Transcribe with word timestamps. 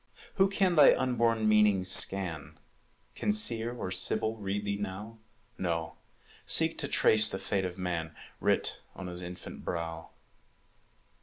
Who 0.37 0.49
can 0.49 0.73
thy 0.75 0.95
unborn 0.95 1.47
meaning 1.47 1.83
scan? 1.83 2.57
Can 3.13 3.31
Seer 3.31 3.71
or 3.71 3.91
Sibyl 3.91 4.35
read 4.35 4.65
thee 4.65 4.77
now? 4.79 5.19
No, 5.59 5.93
seek 6.43 6.79
to 6.79 6.87
trace 6.87 7.29
the 7.29 7.37
fate 7.37 7.65
of 7.65 7.77
man 7.77 8.15
Writ 8.39 8.81
on 8.95 9.05
his 9.05 9.21
infant 9.21 9.63
brow. 9.63 10.09